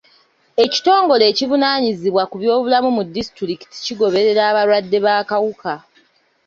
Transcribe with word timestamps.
Ekitongole 0.63 1.23
ekivunaanyizibwa 1.31 2.23
ku 2.29 2.35
by'obulamu 2.41 2.89
mu 2.97 3.03
disitulikiti 3.15 3.77
kigoberera 3.85 4.41
abalwadde 4.51 4.97
b'akawuka. 5.05 5.73